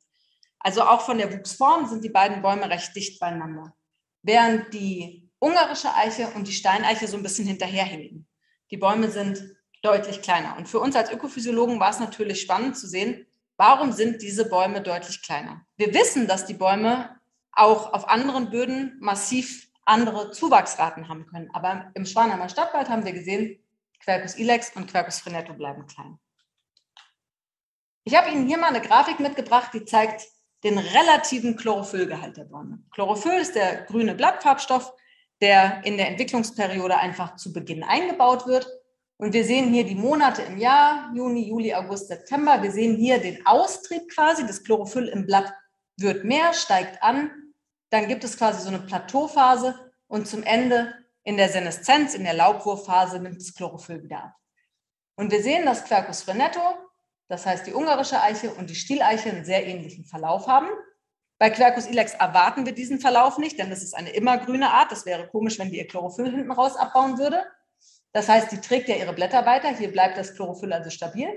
[0.60, 3.76] Also auch von der Wuchsform sind die beiden Bäume recht dicht beieinander.
[4.22, 8.28] Während die ungarische Eiche und die Steineiche so ein bisschen hinterherhinken.
[8.72, 9.44] Die Bäume sind
[9.84, 10.58] deutlich kleiner.
[10.58, 14.82] Und für uns als Ökophysiologen war es natürlich spannend zu sehen, warum sind diese Bäume
[14.82, 15.66] deutlich kleiner.
[15.78, 17.20] Wir wissen, dass die Bäume
[17.52, 21.50] auch auf anderen Böden massiv andere Zuwachsraten haben können.
[21.54, 23.60] Aber im Schwanheimer Stadtwald haben wir gesehen,
[24.00, 26.18] Quercus ilex und Quercus frenetto bleiben klein.
[28.06, 30.26] Ich habe Ihnen hier mal eine Grafik mitgebracht, die zeigt
[30.64, 32.80] den relativen Chlorophyllgehalt der Bäume.
[32.92, 34.94] Chlorophyll ist der grüne Blattfarbstoff,
[35.42, 38.68] der in der Entwicklungsperiode einfach zu Beginn eingebaut wird
[39.18, 42.62] und wir sehen hier die Monate im Jahr, Juni, Juli, August, September.
[42.62, 44.46] Wir sehen hier den Austrieb quasi.
[44.46, 45.54] Das Chlorophyll im Blatt
[45.98, 47.32] wird mehr, steigt an.
[47.90, 52.34] Dann gibt es quasi so eine Plateauphase und zum Ende in der Seneszenz, in der
[52.34, 54.36] Laubwurfphase, nimmt das Chlorophyll wieder ab.
[55.16, 56.60] Und wir sehen, dass Quercus frenetto,
[57.28, 60.68] das heißt die ungarische Eiche und die Stieleiche, einen sehr ähnlichen Verlauf haben.
[61.38, 64.92] Bei Quercus ilex erwarten wir diesen Verlauf nicht, denn das ist eine immergrüne Art.
[64.92, 67.46] Das wäre komisch, wenn die ihr Chlorophyll hinten raus abbauen würde.
[68.14, 69.76] Das heißt, die trägt ja ihre Blätter weiter.
[69.76, 71.28] Hier bleibt das Chlorophyll also stabil.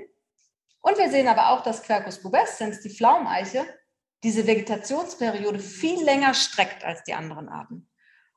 [0.81, 3.67] Und wir sehen aber auch, dass Quercus pubescens, die Pflaumeiche,
[4.23, 7.91] diese Vegetationsperiode viel länger streckt als die anderen Arten.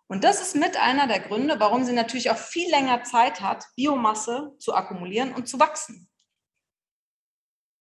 [0.07, 3.65] Und das ist mit einer der Gründe, warum sie natürlich auch viel länger Zeit hat,
[3.75, 6.09] Biomasse zu akkumulieren und zu wachsen.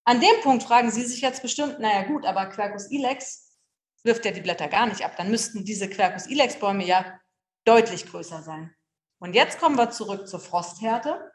[0.05, 3.59] An dem Punkt fragen Sie sich jetzt bestimmt, naja gut, aber Quercus ilex
[4.05, 5.17] wirft ja die Blätter gar nicht ab.
[5.17, 7.19] Dann müssten diese Quercus ilex Bäume ja
[7.65, 8.75] deutlich größer sein.
[9.19, 11.33] Und jetzt kommen wir zurück zur Frosthärte.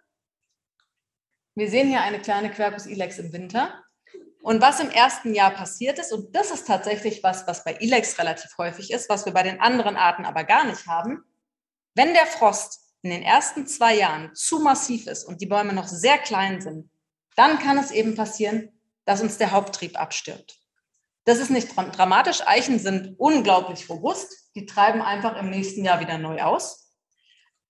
[1.55, 3.83] Wir sehen hier eine kleine Quercus ilex im Winter.
[4.41, 8.19] Und was im ersten Jahr passiert ist, und das ist tatsächlich was, was bei Ilex
[8.19, 11.23] relativ häufig ist, was wir bei den anderen Arten aber gar nicht haben,
[11.95, 15.87] wenn der Frost in den ersten zwei Jahren zu massiv ist und die Bäume noch
[15.87, 16.89] sehr klein sind,
[17.35, 20.59] dann kann es eben passieren, dass uns der Haupttrieb abstirbt.
[21.25, 22.45] Das ist nicht dramatisch.
[22.45, 24.49] Eichen sind unglaublich robust.
[24.55, 26.82] Die treiben einfach im nächsten Jahr wieder neu aus.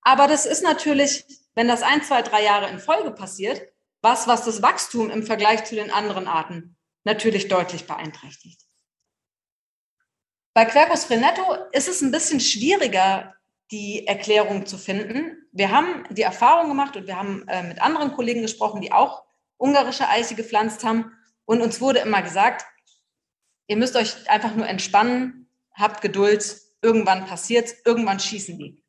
[0.04, 3.62] Aber das ist natürlich wenn das ein, zwei, drei Jahre in Folge passiert,
[4.02, 8.62] was, was das Wachstum im Vergleich zu den anderen Arten natürlich deutlich beeinträchtigt.
[10.54, 13.36] Bei Quercus frenetto ist es ein bisschen schwieriger,
[13.72, 15.48] die Erklärung zu finden.
[15.52, 19.24] Wir haben die Erfahrung gemacht und wir haben äh, mit anderen Kollegen gesprochen, die auch
[19.58, 21.12] ungarische Eiche gepflanzt haben.
[21.46, 22.66] Und uns wurde immer gesagt,
[23.68, 28.83] ihr müsst euch einfach nur entspannen, habt Geduld, irgendwann passiert irgendwann schießen die.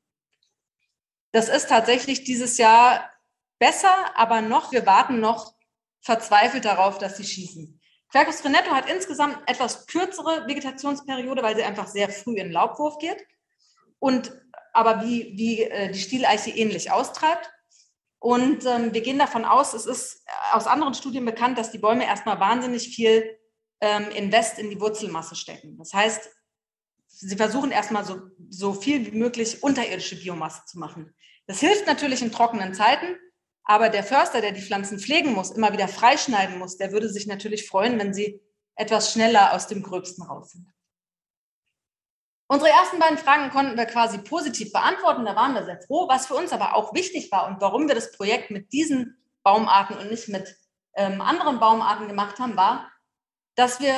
[1.34, 3.10] Das ist tatsächlich dieses Jahr
[3.58, 5.52] besser, aber noch, wir warten noch
[6.00, 7.80] verzweifelt darauf, dass sie schießen.
[8.08, 13.20] Quercus frenetto hat insgesamt etwas kürzere Vegetationsperiode, weil sie einfach sehr früh in Laubwurf geht
[13.98, 14.32] und
[14.72, 17.50] aber wie, wie äh, die Stieleiche ähnlich austreibt.
[18.20, 22.06] Und ähm, wir gehen davon aus, es ist aus anderen Studien bekannt, dass die Bäume
[22.06, 23.40] erstmal wahnsinnig viel
[23.80, 25.78] ähm, Invest in die Wurzelmasse stecken.
[25.78, 26.30] Das heißt,
[27.08, 31.12] sie versuchen erstmal so, so viel wie möglich unterirdische Biomasse zu machen.
[31.46, 33.16] Das hilft natürlich in trockenen Zeiten,
[33.64, 37.26] aber der Förster, der die Pflanzen pflegen muss, immer wieder freischneiden muss, der würde sich
[37.26, 38.40] natürlich freuen, wenn sie
[38.76, 40.74] etwas schneller aus dem Gröbsten raus sind.
[42.46, 45.24] Unsere ersten beiden Fragen konnten wir quasi positiv beantworten.
[45.24, 46.08] Da waren wir sehr froh.
[46.08, 49.96] Was für uns aber auch wichtig war und warum wir das Projekt mit diesen Baumarten
[49.96, 50.56] und nicht mit
[50.94, 52.92] ähm, anderen Baumarten gemacht haben, war,
[53.56, 53.94] dass wir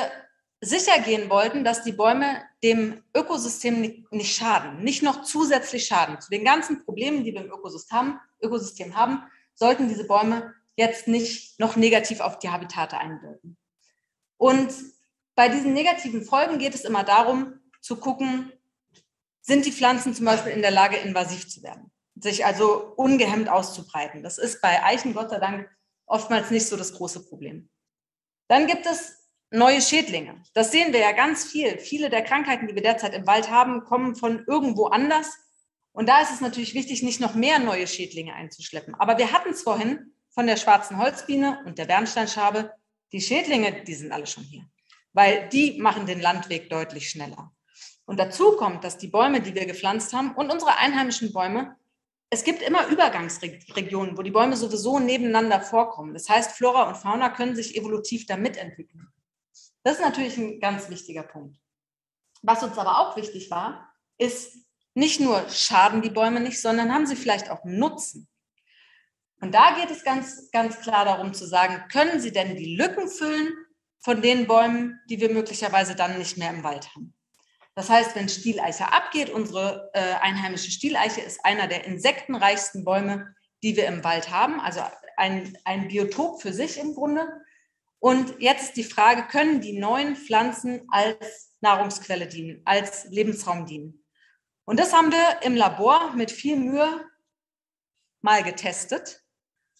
[0.61, 6.19] sicher gehen wollten, dass die Bäume dem Ökosystem nicht, schaden, nicht noch zusätzlich schaden.
[6.19, 11.59] Zu den ganzen Problemen, die wir im Ökosystem, Ökosystem haben, sollten diese Bäume jetzt nicht
[11.59, 13.57] noch negativ auf die Habitate einwirken.
[14.37, 14.73] Und
[15.35, 18.51] bei diesen negativen Folgen geht es immer darum, zu gucken,
[19.41, 24.23] sind die Pflanzen zum Beispiel in der Lage, invasiv zu werden, sich also ungehemmt auszubreiten.
[24.23, 25.69] Das ist bei Eichen, Gott sei Dank,
[26.05, 27.69] oftmals nicht so das große Problem.
[28.47, 30.41] Dann gibt es neue Schädlinge.
[30.53, 31.77] Das sehen wir ja ganz viel.
[31.79, 35.37] Viele der Krankheiten, die wir derzeit im Wald haben, kommen von irgendwo anders.
[35.91, 38.95] Und da ist es natürlich wichtig, nicht noch mehr neue Schädlinge einzuschleppen.
[38.95, 42.71] Aber wir hatten es vorhin von der schwarzen Holzbiene und der Bernsteinschabe.
[43.11, 44.65] Die Schädlinge, die sind alle schon hier,
[45.13, 47.51] weil die machen den Landweg deutlich schneller.
[48.05, 51.75] Und dazu kommt, dass die Bäume, die wir gepflanzt haben und unsere einheimischen Bäume,
[52.29, 56.13] es gibt immer Übergangsregionen, wo die Bäume sowieso nebeneinander vorkommen.
[56.13, 59.07] Das heißt, Flora und Fauna können sich evolutiv da mitentwickeln.
[59.87, 61.55] Das ist natürlich ein ganz wichtiger Punkt.
[62.41, 64.57] Was uns aber auch wichtig war, ist
[64.95, 68.27] nicht nur schaden die Bäume nicht, sondern haben sie vielleicht auch Nutzen.
[69.39, 73.07] Und da geht es ganz, ganz klar darum zu sagen, können sie denn die Lücken
[73.07, 73.53] füllen
[73.99, 77.15] von den Bäumen, die wir möglicherweise dann nicht mehr im Wald haben?
[77.73, 83.77] Das heißt, wenn Stieleiche abgeht, unsere äh, einheimische Stieleiche ist einer der insektenreichsten Bäume, die
[83.77, 84.81] wir im Wald haben, also
[85.15, 87.25] ein, ein Biotop für sich im Grunde.
[87.99, 94.05] Und jetzt die Frage, können die neuen Pflanzen als Nahrungsquelle dienen, als Lebensraum dienen?
[94.65, 97.05] Und das haben wir im Labor mit viel Mühe
[98.21, 99.23] mal getestet.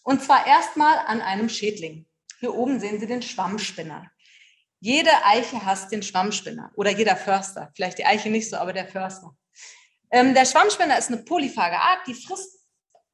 [0.03, 2.07] Und zwar erstmal an einem Schädling.
[2.39, 4.09] Hier oben sehen Sie den Schwammspinner.
[4.79, 7.71] Jede Eiche hasst den Schwammspinner oder jeder Förster.
[7.75, 9.35] Vielleicht die Eiche nicht so, aber der Förster.
[10.11, 12.65] Ähm, der Schwammspinner ist eine polyphage Art, die frisst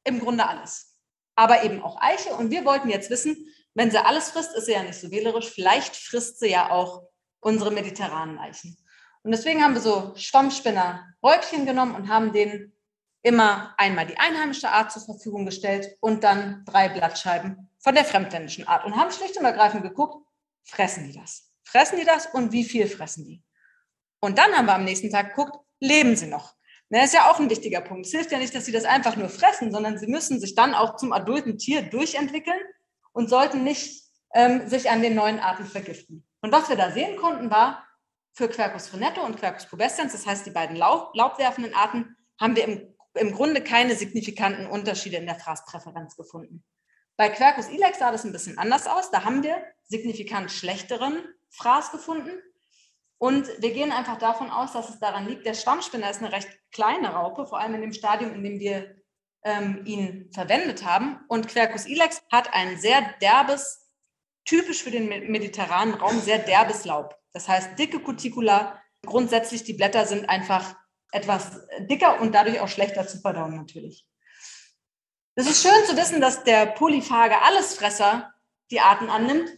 [0.04, 0.96] im Grunde alles.
[1.34, 2.34] Aber eben auch Eiche.
[2.34, 5.50] Und wir wollten jetzt wissen, wenn sie alles frisst, ist sie ja nicht so wählerisch.
[5.50, 7.02] Vielleicht frisst sie ja auch
[7.40, 8.76] unsere mediterranen Eichen.
[9.22, 12.72] Und deswegen haben wir so Schwammspinner-Räubchen genommen und haben denen
[13.22, 18.68] immer einmal die einheimische Art zur Verfügung gestellt und dann drei Blattscheiben von der fremdländischen
[18.68, 20.26] Art und haben schlicht und ergreifend geguckt,
[20.62, 21.50] fressen die das?
[21.64, 23.42] Fressen die das und wie viel fressen die?
[24.20, 26.54] Und dann haben wir am nächsten Tag geguckt, leben sie noch?
[26.90, 28.06] Das ist ja auch ein wichtiger Punkt.
[28.06, 30.74] Es hilft ja nicht, dass sie das einfach nur fressen, sondern sie müssen sich dann
[30.74, 32.60] auch zum adulten Tier durchentwickeln
[33.14, 36.26] und sollten nicht ähm, sich an den neuen Arten vergiften.
[36.42, 37.86] Und was wir da sehen konnten, war,
[38.34, 42.64] für Quercus frenetto und Quercus pubescens, das heißt die beiden Laub, laubwerfenden Arten, haben wir
[42.64, 46.64] im, im Grunde keine signifikanten Unterschiede in der Fraßpräferenz gefunden.
[47.16, 49.12] Bei Quercus ilex sah das ein bisschen anders aus.
[49.12, 52.32] Da haben wir signifikant schlechteren Fraß gefunden.
[53.18, 56.48] Und wir gehen einfach davon aus, dass es daran liegt, der Schwammspinner ist eine recht
[56.72, 58.96] kleine Raupe, vor allem in dem Stadium, in dem wir
[59.44, 61.20] ähm, ihn verwendet haben.
[61.28, 63.88] Und Quercus ilex hat ein sehr derbes,
[64.44, 67.16] typisch für den mediterranen Raum, sehr derbes Laub.
[67.32, 68.80] Das heißt, dicke Cuticula.
[69.04, 70.74] Grundsätzlich, die Blätter sind einfach
[71.12, 74.06] etwas dicker und dadurch auch schlechter zu verdauen natürlich.
[75.36, 78.32] Es ist schön zu wissen, dass der polyphage Allesfresser
[78.70, 79.50] die Arten annimmt.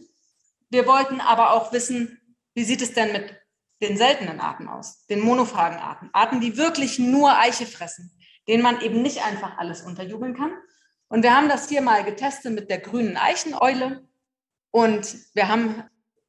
[0.69, 2.19] Wir wollten aber auch wissen,
[2.55, 3.39] wie sieht es denn mit
[3.81, 8.16] den seltenen Arten aus, den monophagen Arten, Arten, die wirklich nur Eiche fressen,
[8.47, 10.51] denen man eben nicht einfach alles unterjubeln kann.
[11.07, 14.07] Und wir haben das hier mal getestet mit der grünen Eicheneule
[14.71, 15.83] und wir haben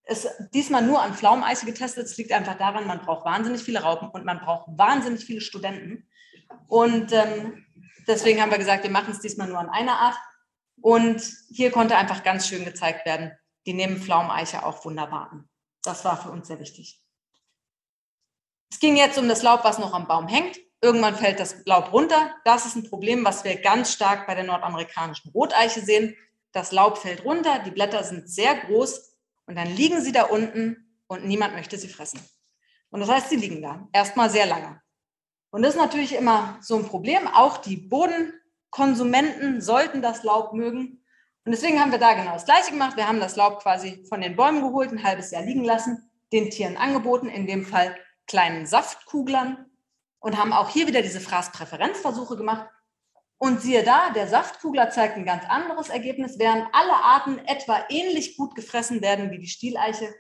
[0.05, 2.07] es diesmal nur an Pflaumeiche getestet.
[2.07, 6.09] Es liegt einfach daran, man braucht wahnsinnig viele Raupen und man braucht wahnsinnig viele Studenten.
[6.67, 7.67] Und ähm,
[8.09, 10.17] Deswegen haben wir gesagt, wir machen es diesmal nur an einer Art.
[10.81, 13.33] Und hier konnte einfach ganz schön gezeigt werden,
[13.67, 15.49] die nehmen Pflaumeiche auch wunderbar an.
[15.83, 17.03] Das war für uns sehr wichtig.
[18.71, 20.59] Es ging jetzt um das Laub, was noch am Baum hängt.
[20.81, 22.35] Irgendwann fällt das Laub runter.
[22.45, 26.17] Das ist ein Problem, was wir ganz stark bei der nordamerikanischen Roteiche sehen.
[26.53, 31.01] Das Laub fällt runter, die Blätter sind sehr groß und dann liegen sie da unten
[31.09, 32.21] und niemand möchte sie fressen.
[32.91, 34.81] Und das heißt, sie liegen da erstmal sehr lange.
[35.51, 37.27] Und das ist natürlich immer so ein Problem.
[37.27, 41.05] Auch die Bodenkonsumenten sollten das Laub mögen.
[41.45, 42.97] Und deswegen haben wir da genau das Gleiche gemacht.
[42.97, 46.51] Wir haben das Laub quasi von den Bäumen geholt, ein halbes Jahr liegen lassen, den
[46.51, 49.68] Tieren angeboten, in dem Fall kleinen Saftkuglern
[50.21, 52.69] und haben auch hier wieder diese Fraßpräferenzversuche gemacht.
[53.41, 56.39] Und siehe da, der Saftkugler zeigt ein ganz anderes Ergebnis.
[56.39, 60.13] Während alle Arten etwa ähnlich gut gefressen werden wie die Stieleiche,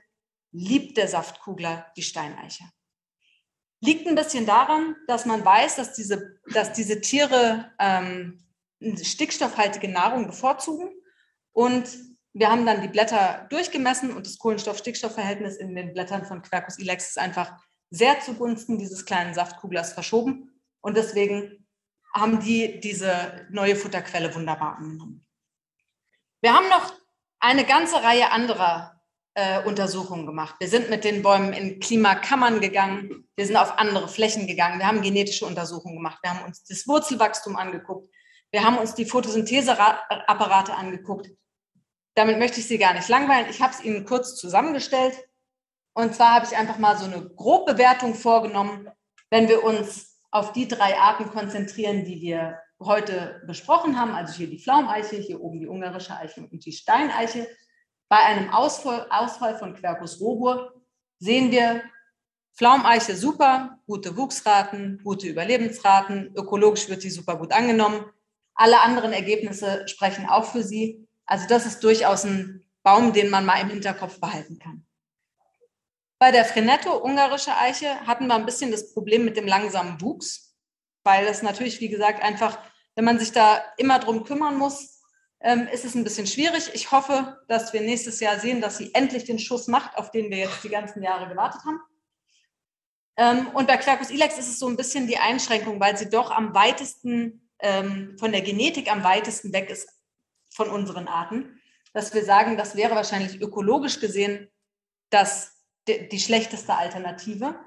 [0.53, 2.65] liebt der Saftkugler die Steineiche.
[3.81, 8.45] Liegt ein bisschen daran, dass man weiß, dass diese, dass diese Tiere ähm,
[8.81, 10.91] stickstoffhaltige Nahrung bevorzugen.
[11.53, 11.89] Und
[12.33, 17.09] wir haben dann die Blätter durchgemessen und das Kohlenstoff-Stickstoff-Verhältnis in den Blättern von Quercus ilex
[17.09, 17.59] ist einfach
[17.90, 20.61] sehr zugunsten dieses kleinen Saftkuglers verschoben.
[20.81, 21.66] Und deswegen
[22.14, 25.27] haben die diese neue Futterquelle wunderbar angenommen.
[26.40, 26.92] Wir haben noch
[27.40, 29.01] eine ganze Reihe anderer
[29.35, 30.57] äh, Untersuchungen gemacht.
[30.59, 34.87] Wir sind mit den Bäumen in Klimakammern gegangen, wir sind auf andere Flächen gegangen, wir
[34.87, 38.09] haben genetische Untersuchungen gemacht, wir haben uns das Wurzelwachstum angeguckt,
[38.51, 41.31] wir haben uns die Photosyntheseapparate angeguckt.
[42.14, 43.46] Damit möchte ich Sie gar nicht langweilen.
[43.48, 45.14] Ich habe es Ihnen kurz zusammengestellt.
[45.99, 48.89] Und zwar habe ich einfach mal so eine Grobbewertung vorgenommen,
[49.31, 54.47] wenn wir uns auf die drei Arten konzentrieren, die wir heute besprochen haben, also hier
[54.47, 57.49] die Pflaumeiche, hier oben die ungarische Eiche und die Steineiche.
[58.09, 60.73] Bei einem Ausfall, Ausfall von Quercus robur
[61.19, 61.83] sehen wir
[62.57, 68.05] Pflaumeiche super, gute Wuchsraten, gute Überlebensraten, ökologisch wird sie super gut angenommen.
[68.55, 71.09] Alle anderen Ergebnisse sprechen auch für sie.
[71.27, 74.88] Also das ist durchaus ein Baum, den man mal im Hinterkopf behalten kann.
[76.19, 80.57] Bei der Frenetto, ungarische Eiche, hatten wir ein bisschen das Problem mit dem langsamen Wuchs,
[81.05, 82.59] weil das natürlich, wie gesagt, einfach,
[82.97, 85.01] wenn man sich da immer drum kümmern muss,
[85.41, 86.71] ähm, ist es ein bisschen schwierig.
[86.75, 90.31] Ich hoffe, dass wir nächstes Jahr sehen, dass sie endlich den Schuss macht, auf den
[90.31, 91.81] wir jetzt die ganzen Jahre gewartet haben.
[93.17, 96.33] Ähm, und bei Quercus ilex ist es so ein bisschen die Einschränkung, weil sie doch
[96.33, 99.89] am weitesten ähm, von der Genetik am weitesten weg ist
[100.51, 101.61] von unseren Arten,
[101.93, 104.51] dass wir sagen, das wäre wahrscheinlich ökologisch gesehen
[105.11, 105.58] das
[105.88, 107.59] die, die schlechteste Alternative.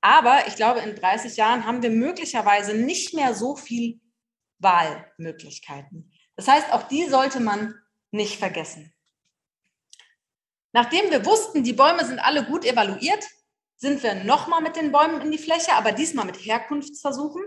[0.00, 4.00] Aber ich glaube, in 30 Jahren haben wir möglicherweise nicht mehr so viel
[4.58, 6.12] Wahlmöglichkeiten.
[6.36, 7.74] Das heißt, auch die sollte man
[8.10, 8.92] nicht vergessen.
[10.72, 13.24] Nachdem wir wussten, die Bäume sind alle gut evaluiert,
[13.76, 17.42] sind wir nochmal mit den Bäumen in die Fläche, aber diesmal mit Herkunftsversuchen.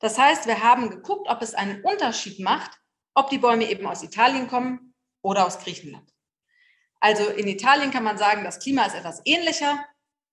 [0.00, 2.72] Das heißt, wir haben geguckt, ob es einen Unterschied macht,
[3.14, 6.13] ob die Bäume eben aus Italien kommen oder aus Griechenland.
[7.04, 9.84] Also in Italien kann man sagen, das Klima ist etwas ähnlicher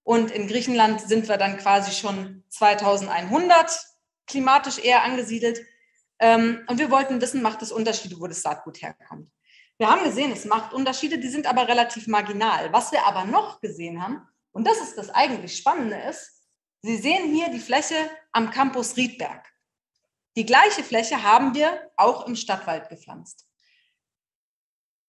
[0.03, 3.69] und in Griechenland sind wir dann quasi schon 2100
[4.25, 5.59] klimatisch eher angesiedelt.
[6.19, 9.29] Ähm, und wir wollten wissen, macht es Unterschiede, wo das Saatgut herkommt.
[9.79, 12.71] Wir haben gesehen, es macht Unterschiede, die sind aber relativ marginal.
[12.71, 16.41] Was wir aber noch gesehen haben, und das ist das eigentlich Spannende ist,
[16.83, 19.45] Sie sehen hier die Fläche am Campus Riedberg.
[20.37, 23.45] Die gleiche Fläche haben wir auch im Stadtwald gepflanzt.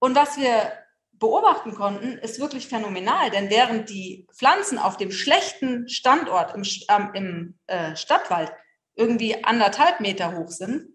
[0.00, 0.81] Und was wir
[1.22, 3.30] beobachten konnten, ist wirklich phänomenal.
[3.30, 8.52] Denn während die Pflanzen auf dem schlechten Standort im, äh, im äh, Stadtwald
[8.96, 10.88] irgendwie anderthalb Meter hoch sind,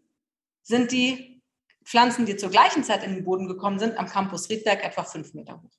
[0.63, 1.41] sind die
[1.85, 5.33] Pflanzen, die zur gleichen Zeit in den Boden gekommen sind, am Campus Riedberg etwa fünf
[5.33, 5.71] Meter hoch.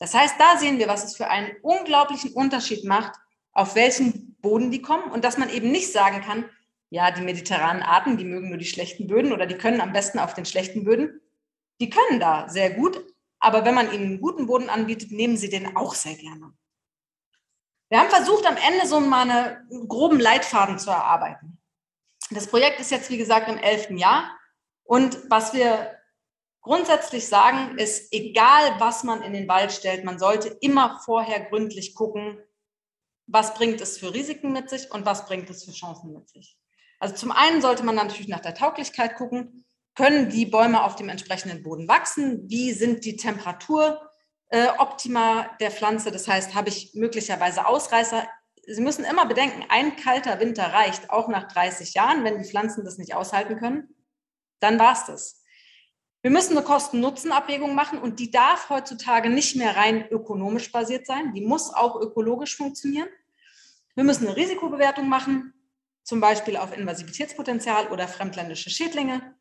[0.00, 3.14] Das heißt, da sehen wir, was es für einen unglaublichen Unterschied macht,
[3.52, 6.44] auf welchen Boden die kommen und dass man eben nicht sagen kann,
[6.90, 10.18] ja, die mediterranen Arten, die mögen nur die schlechten Böden oder die können am besten
[10.18, 11.20] auf den schlechten Böden.
[11.80, 13.02] Die können da sehr gut,
[13.42, 16.52] aber wenn man ihnen einen guten Boden anbietet, nehmen sie den auch sehr gerne.
[17.88, 21.60] Wir haben versucht, am Ende so mal einen groben Leitfaden zu erarbeiten.
[22.30, 24.30] Das Projekt ist jetzt, wie gesagt, im elften Jahr.
[24.84, 25.98] Und was wir
[26.60, 31.96] grundsätzlich sagen, ist, egal was man in den Wald stellt, man sollte immer vorher gründlich
[31.96, 32.38] gucken,
[33.26, 36.56] was bringt es für Risiken mit sich und was bringt es für Chancen mit sich.
[37.00, 39.64] Also zum einen sollte man natürlich nach der Tauglichkeit gucken
[39.94, 42.48] können die Bäume auf dem entsprechenden Boden wachsen?
[42.48, 46.10] Wie sind die Temperaturoptima äh, der Pflanze?
[46.10, 48.26] Das heißt, habe ich möglicherweise Ausreißer?
[48.66, 52.24] Sie müssen immer bedenken, ein kalter Winter reicht auch nach 30 Jahren.
[52.24, 53.88] Wenn die Pflanzen das nicht aushalten können,
[54.60, 55.42] dann war es das.
[56.22, 61.34] Wir müssen eine Kosten-Nutzen-Abwägung machen und die darf heutzutage nicht mehr rein ökonomisch basiert sein.
[61.34, 63.08] Die muss auch ökologisch funktionieren.
[63.96, 65.52] Wir müssen eine Risikobewertung machen
[66.04, 69.34] zum Beispiel auf Invasivitätspotenzial oder fremdländische Schädlinge.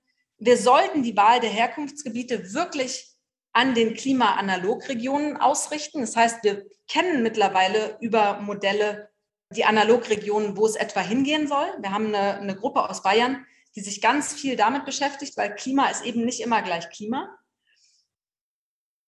[0.44, 3.16] Wir sollten die Wahl der Herkunftsgebiete wirklich
[3.54, 6.02] an den Klimaanalogregionen ausrichten.
[6.02, 9.12] Das heißt, wir kennen mittlerweile über Modelle
[9.52, 11.68] die Analogregionen, wo es etwa hingehen soll.
[11.80, 15.90] Wir haben eine, eine Gruppe aus Bayern, die sich ganz viel damit beschäftigt, weil Klima
[15.90, 17.38] ist eben nicht immer gleich Klima.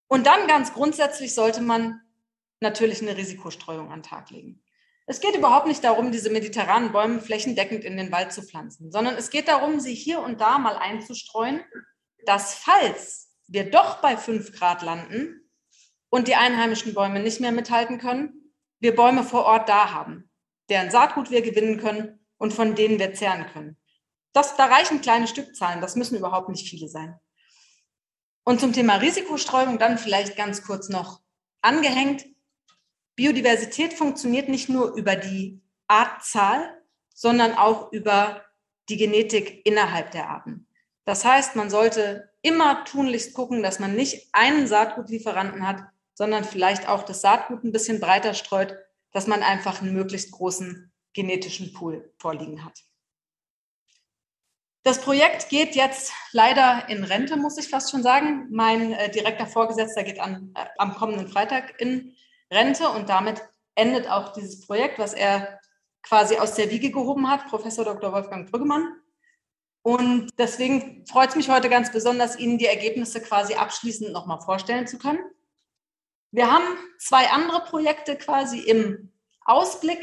[0.08, 2.00] Und dann ganz grundsätzlich sollte man
[2.60, 4.63] natürlich eine Risikostreuung an den Tag legen.
[5.06, 9.16] Es geht überhaupt nicht darum, diese mediterranen Bäume flächendeckend in den Wald zu pflanzen, sondern
[9.16, 11.62] es geht darum, sie hier und da mal einzustreuen,
[12.26, 15.50] dass falls wir doch bei fünf Grad landen
[16.10, 20.30] und die einheimischen Bäume nicht mehr mithalten können, wir Bäume vor Ort da haben,
[20.70, 23.78] deren Saatgut wir gewinnen können und von denen wir zehren können.
[24.34, 27.20] Das, da reichen kleine Stückzahlen, das müssen überhaupt nicht viele sein.
[28.46, 31.22] Und zum Thema Risikostreuung dann vielleicht ganz kurz noch
[31.62, 32.26] angehängt.
[33.16, 36.82] Biodiversität funktioniert nicht nur über die Artzahl,
[37.14, 38.44] sondern auch über
[38.90, 40.68] die Genetik innerhalb der Arten.
[41.06, 45.84] Das heißt, man sollte immer tunlichst gucken, dass man nicht einen Saatgutlieferanten hat,
[46.14, 48.76] sondern vielleicht auch das Saatgut ein bisschen breiter streut,
[49.12, 52.84] dass man einfach einen möglichst großen genetischen Pool vorliegen hat.
[54.84, 58.48] Das Projekt geht jetzt leider in Rente, muss ich fast schon sagen.
[58.52, 62.16] Mein äh, direkter Vorgesetzter geht an, äh, am kommenden Freitag in
[62.54, 63.42] Rente und damit
[63.76, 65.60] endet auch dieses Projekt, was er
[66.04, 68.12] quasi aus der Wiege gehoben hat, Professor Dr.
[68.12, 68.96] Wolfgang Brüggemann.
[69.82, 74.88] Und deswegen freut es mich heute ganz besonders, Ihnen die Ergebnisse quasi abschließend nochmal vorstellen
[74.88, 75.20] zu können.
[76.32, 76.64] Wir haben
[77.00, 79.12] zwei andere Projekte quasi im
[79.46, 80.00] Ausblick.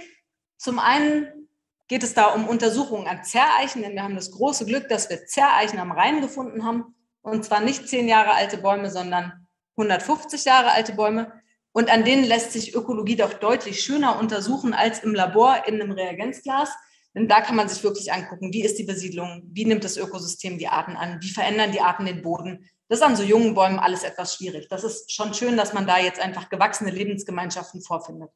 [0.59, 1.49] Zum einen
[1.89, 5.27] geht es da um Untersuchungen an Zerreichen, denn wir haben das große Glück, dass wir
[5.27, 6.95] Zerreichen am Rhein gefunden haben.
[7.23, 11.40] Und zwar nicht zehn Jahre alte Bäume, sondern 150 Jahre alte Bäume.
[11.73, 15.93] Und an denen lässt sich Ökologie doch deutlich schöner untersuchen als im Labor in einem
[15.93, 16.71] Reagenzglas.
[17.15, 20.59] Denn da kann man sich wirklich angucken, wie ist die Besiedlung, wie nimmt das Ökosystem
[20.59, 22.69] die Arten an, wie verändern die Arten den Boden.
[22.89, 24.69] Das ist an so jungen Bäumen alles etwas schwierig.
[24.69, 28.31] Das ist schon schön, dass man da jetzt einfach gewachsene Lebensgemeinschaften vorfindet.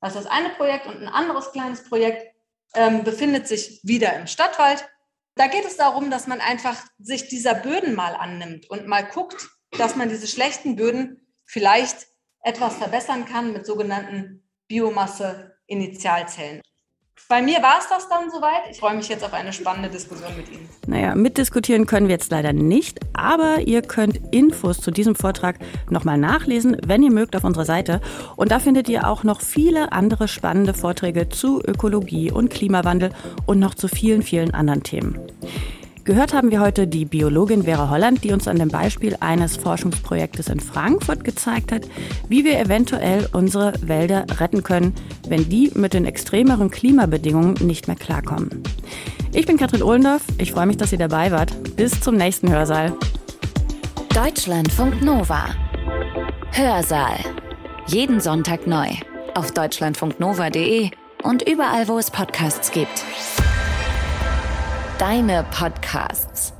[0.00, 2.26] Das ist das eine Projekt und ein anderes kleines Projekt
[2.74, 4.84] ähm, befindet sich wieder im Stadtwald.
[5.36, 9.48] Da geht es darum, dass man einfach sich dieser Böden mal annimmt und mal guckt,
[9.78, 12.06] dass man diese schlechten Böden vielleicht
[12.42, 16.62] etwas verbessern kann mit sogenannten Biomasse-Initialzellen.
[17.28, 18.70] Bei mir war es das dann soweit.
[18.70, 20.68] Ich freue mich jetzt auf eine spannende Diskussion mit Ihnen.
[20.86, 25.56] Naja, mitdiskutieren können wir jetzt leider nicht, aber ihr könnt Infos zu diesem Vortrag
[25.88, 28.00] nochmal nachlesen, wenn ihr mögt, auf unserer Seite.
[28.36, 33.12] Und da findet ihr auch noch viele andere spannende Vorträge zu Ökologie und Klimawandel
[33.46, 35.18] und noch zu vielen, vielen anderen Themen.
[36.04, 40.48] Gehört haben wir heute die Biologin Vera Holland, die uns an dem Beispiel eines Forschungsprojektes
[40.48, 41.82] in Frankfurt gezeigt hat,
[42.28, 44.94] wie wir eventuell unsere Wälder retten können,
[45.28, 48.64] wenn die mit den extremeren Klimabedingungen nicht mehr klarkommen.
[49.32, 50.22] Ich bin Katrin Ohlendorf.
[50.38, 51.76] Ich freue mich, dass ihr dabei wart.
[51.76, 52.94] Bis zum nächsten Hörsaal.
[54.12, 55.50] Deutschlandfunk Nova.
[56.50, 57.18] Hörsaal.
[57.86, 58.88] Jeden Sonntag neu.
[59.34, 60.90] Auf deutschlandfunknova.de
[61.22, 63.04] und überall, wo es Podcasts gibt
[65.02, 66.52] deine Podcasts.